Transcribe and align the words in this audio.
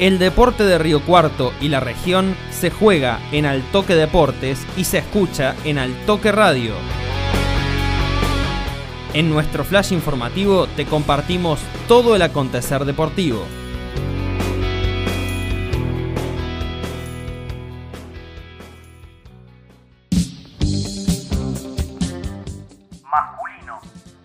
El 0.00 0.18
deporte 0.18 0.64
de 0.64 0.76
Río 0.76 1.04
Cuarto 1.04 1.52
y 1.60 1.68
la 1.68 1.78
región 1.78 2.36
se 2.50 2.70
juega 2.70 3.20
en 3.30 3.46
Altoque 3.46 3.94
Deportes 3.94 4.66
y 4.76 4.82
se 4.82 4.98
escucha 4.98 5.54
en 5.64 5.78
Altoque 5.78 6.32
Radio. 6.32 6.74
En 9.12 9.30
nuestro 9.30 9.62
flash 9.62 9.92
informativo 9.92 10.66
te 10.66 10.84
compartimos 10.84 11.60
todo 11.86 12.16
el 12.16 12.22
acontecer 12.22 12.84
deportivo. 12.84 13.44
Masculino, 23.08 23.80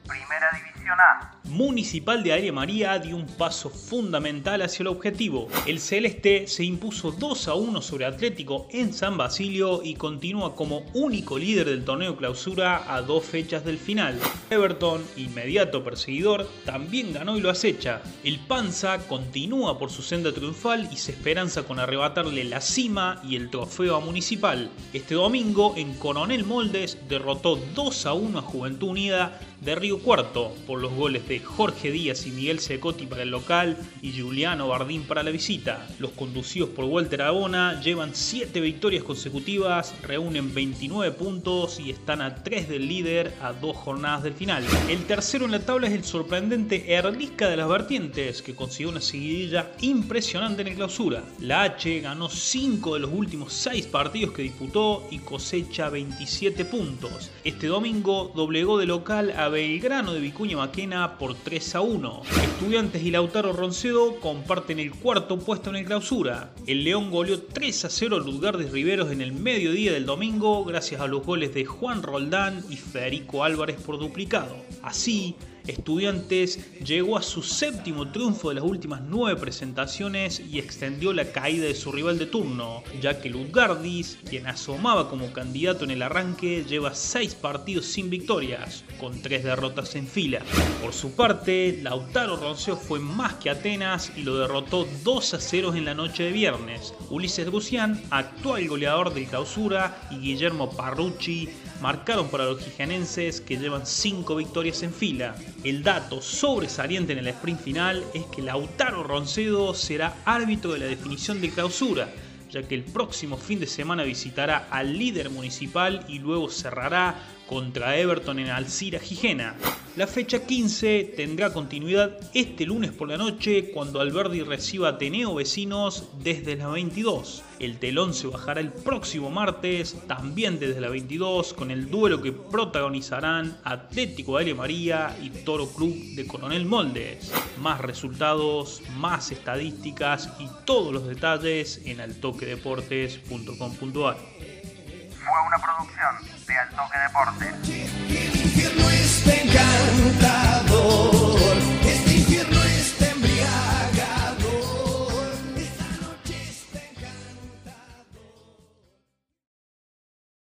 Primera 0.08 0.50
División 0.52 1.00
A. 1.00 1.39
Municipal 1.50 2.22
de 2.22 2.32
Aire 2.32 2.52
María 2.52 3.00
dio 3.00 3.16
un 3.16 3.26
paso 3.26 3.72
fundamental 3.72 4.62
hacia 4.62 4.84
el 4.84 4.88
objetivo. 4.88 5.48
El 5.66 5.80
Celeste 5.80 6.46
se 6.48 6.64
impuso 6.64 7.12
2 7.12 7.48
a 7.48 7.56
1 7.56 7.82
sobre 7.82 8.06
Atlético 8.06 8.68
en 8.70 8.94
San 8.94 9.18
Basilio 9.18 9.82
y 9.84 9.96
continúa 9.96 10.56
como 10.56 10.84
único 10.94 11.40
líder 11.40 11.66
del 11.66 11.84
torneo 11.86 12.16
clausura 12.16 12.94
a 12.94 13.02
dos 13.02 13.26
fechas 13.26 13.66
del 13.66 13.80
final. 13.80 14.20
Everton, 14.52 15.04
inmediato 15.18 15.84
perseguidor, 15.84 16.48
también 16.66 17.14
ganó 17.14 17.36
y 17.36 17.42
lo 17.42 17.50
acecha. 17.50 18.04
El 18.24 18.38
Panza 18.40 19.08
continúa 19.08 19.80
por 19.80 19.90
su 19.90 20.04
senda 20.04 20.32
triunfal 20.32 20.88
y 20.92 20.98
se 20.98 21.14
esperanza 21.14 21.64
con 21.64 21.80
arrebatarle 21.80 22.44
la 22.44 22.62
cima 22.62 23.22
y 23.28 23.36
el 23.36 23.50
trofeo 23.50 23.96
a 23.96 24.00
Municipal. 24.00 24.70
Este 24.94 25.16
domingo 25.16 25.74
en 25.78 25.96
Coronel 25.96 26.46
Moldes 26.46 27.00
derrotó 27.10 27.56
2 27.74 28.06
a 28.06 28.14
1 28.14 28.38
a 28.38 28.42
Juventud 28.44 28.90
Unida 28.90 29.40
de 29.62 29.76
Río 29.76 30.00
Cuarto 30.00 30.54
por 30.68 30.80
los 30.80 30.94
goles 30.94 31.28
de 31.28 31.39
Jorge 31.44 31.92
Díaz 31.92 32.26
y 32.28 32.32
Miguel 32.32 32.60
Secotti 32.60 33.06
para 33.06 33.24
el 33.24 33.32
local 33.32 33.78
y 34.02 34.20
Juliano 34.20 34.68
Bardín 34.68 35.04
para 35.04 35.24
la 35.24 35.32
visita. 35.32 35.88
Los 36.00 36.12
conducidos 36.12 36.70
por 36.70 36.86
Walter 36.86 37.22
Abona 37.22 37.80
llevan 37.82 38.12
7 38.14 38.60
victorias 38.62 39.04
consecutivas, 39.04 39.94
reúnen 40.02 40.54
29 40.54 41.12
puntos 41.12 41.80
y 41.80 41.90
están 41.90 42.22
a 42.22 42.36
3 42.36 42.70
del 42.70 42.88
líder 42.88 43.34
a 43.42 43.54
2 43.54 43.76
jornadas 43.76 44.24
del 44.24 44.34
final. 44.34 44.64
El 44.90 45.06
tercero 45.06 45.46
en 45.46 45.52
la 45.52 45.60
tabla 45.60 45.88
es 45.88 45.94
el 45.94 46.04
sorprendente 46.04 46.94
Erlisca 46.94 47.50
de 47.50 47.58
las 47.58 47.70
Vertientes, 47.70 48.42
que 48.42 48.56
consiguió 48.56 48.90
una 48.90 49.02
seguidilla 49.02 49.72
impresionante 49.82 50.62
en 50.62 50.70
el 50.70 50.76
clausura. 50.76 51.24
La 51.40 51.64
H 51.64 52.00
ganó 52.02 52.30
5 52.30 52.94
de 52.94 53.00
los 53.02 53.12
últimos 53.14 53.54
6 53.54 53.88
partidos 53.88 54.34
que 54.34 54.44
disputó 54.44 55.08
y 55.12 55.20
cosecha 55.20 55.90
27 55.90 56.66
puntos. 56.66 57.32
Este 57.44 57.68
domingo 57.68 58.32
doblegó 58.36 58.78
de 58.78 58.86
local 58.86 59.32
a 59.38 59.50
Belgrano 59.50 60.14
de 60.14 60.20
Vicuña 60.20 60.58
Maquena 60.58 61.18
por 61.18 61.29
3 61.36 61.76
a 61.76 61.82
1. 61.82 62.22
Estudiantes 62.44 63.04
y 63.04 63.12
Lautaro 63.12 63.54
Roncedo 63.54 64.20
comparten 64.20 64.80
el 64.80 64.92
cuarto 64.92 65.40
puesto 65.40 65.70
en 65.70 65.78
el 65.78 65.86
clausura. 65.86 66.54
El 66.68 66.84
León 66.84 67.12
goleó 67.12 67.42
3 67.42 67.86
a 67.86 67.90
0 67.90 68.18
a 68.18 68.20
Ludgardis 68.20 68.72
Riveros 68.72 69.12
en 69.12 69.22
el 69.22 69.32
mediodía 69.32 69.94
del 69.94 70.06
domingo 70.06 70.64
gracias 70.66 71.02
a 71.02 71.08
los 71.08 71.26
goles 71.26 71.54
de 71.54 71.66
Juan 71.66 72.04
Roldán 72.04 72.64
y 72.70 72.78
Federico 72.78 73.44
Álvarez 73.44 73.78
por 73.82 74.00
duplicado. 74.00 74.56
Así, 74.82 75.36
Estudiantes 75.70 76.60
llegó 76.84 77.16
a 77.16 77.22
su 77.22 77.44
séptimo 77.44 78.12
triunfo 78.12 78.50
de 78.50 78.56
las 78.56 78.64
últimas 78.64 79.02
nueve 79.02 79.40
presentaciones 79.40 80.40
y 80.40 80.58
extendió 80.58 81.14
la 81.14 81.32
caída 81.32 81.66
de 81.66 81.76
su 81.76 81.92
rival 81.92 82.18
de 82.18 82.26
turno, 82.26 82.84
ya 83.00 83.22
que 83.22 83.30
Ludgardis, 83.30 84.18
quien 84.28 84.48
asomaba 84.48 85.10
como 85.10 85.32
candidato 85.32 85.84
en 85.84 85.92
el 85.92 86.02
arranque, 86.02 86.66
lleva 86.68 86.96
seis 86.96 87.36
partidos 87.36 87.86
sin 87.86 88.10
victorias, 88.10 88.84
con 89.00 89.22
tres 89.22 89.44
derrotas 89.44 89.96
en 89.96 90.08
fila. 90.08 90.42
Por 90.82 90.92
su 90.92 91.16
parte, 91.16 91.80
Lautaro 91.84 92.36
Ronceo 92.38 92.76
fue 92.76 93.00
más 93.00 93.36
que 93.36 93.52
Atenas 93.52 94.12
y 94.18 94.24
lo 94.24 94.38
derrotó 94.38 94.88
2 95.04 95.34
a 95.36 95.40
0 95.40 95.76
en 95.76 95.86
la 95.86 95.94
noche 95.94 96.24
de 96.24 96.32
viernes. 96.32 96.96
Ulises 97.12 97.50
Gucián, 97.50 98.02
actual 98.10 98.68
goleador 98.68 99.14
del 99.14 99.28
clausura, 99.28 100.02
y 100.10 100.18
Guillermo 100.18 100.72
Parrucci 100.72 101.48
marcaron 101.82 102.30
para 102.30 102.46
los 102.46 102.62
gijanenses 102.62 103.40
que 103.40 103.58
llevan 103.58 103.86
5 103.86 104.36
victorias 104.36 104.84
en 104.84 104.94
fila. 104.94 105.36
El 105.64 105.84
dato 105.84 106.22
sobresaliente 106.22 107.12
en 107.12 107.20
el 107.20 107.28
sprint 107.28 107.60
final 107.60 108.06
es 108.14 108.24
que 108.28 108.42
Lautaro 108.42 109.04
Roncedo 109.04 109.74
será 109.74 110.16
árbitro 110.24 110.72
de 110.72 110.80
la 110.80 110.86
definición 110.86 111.42
de 111.42 111.50
clausura, 111.50 112.10
ya 112.50 112.64
que 112.64 112.76
el 112.76 112.84
próximo 112.84 113.36
fin 113.36 113.60
de 113.60 113.68
semana 113.68 114.04
visitará 114.04 114.70
al 114.72 114.98
líder 114.98 115.30
municipal 115.30 116.06
y 116.08 116.20
luego 116.20 116.50
cerrará 116.50 117.16
contra 117.46 117.98
Everton 117.98 118.40
en 118.40 118.50
Alcira 118.50 119.00
Gijena. 119.00 119.56
La 120.00 120.08
fecha 120.08 120.40
15 120.40 121.14
tendrá 121.18 121.52
continuidad 121.52 122.18
este 122.34 122.66
lunes 122.66 122.94
por 122.94 123.10
la 123.10 123.18
noche 123.18 123.72
cuando 123.74 124.00
Alberdi 124.00 124.44
reciba 124.44 124.88
Ateneo 124.88 125.36
Vecinos 125.36 126.08
desde 126.24 126.56
las 126.56 126.72
22. 126.72 127.44
El 127.60 127.80
telón 127.80 128.14
se 128.14 128.28
bajará 128.28 128.62
el 128.62 128.72
próximo 128.72 129.30
martes 129.30 129.98
también 130.08 130.58
desde 130.58 130.80
las 130.80 130.92
22 130.92 131.54
con 131.54 131.70
el 131.70 131.92
duelo 131.92 132.22
que 132.22 132.32
protagonizarán 132.32 133.58
Atlético 133.66 134.38
de 134.38 134.56
María 134.56 135.18
y 135.22 135.32
Toro 135.32 135.68
Club 135.68 135.94
de 136.16 136.26
Coronel 136.26 136.66
Moldes. 136.66 137.34
Más 137.58 137.82
resultados, 137.82 138.82
más 138.96 139.34
estadísticas 139.34 140.30
y 140.40 140.48
todos 140.64 140.94
los 140.94 141.08
detalles 141.08 141.82
en 141.84 142.00
altoquedeportes.com.ar. 142.00 144.16
Fue 144.16 145.42
una 145.46 145.58
producción 145.62 146.16
de 146.48 146.58
Altoque 146.58 147.00
Deportes. 147.00 148.79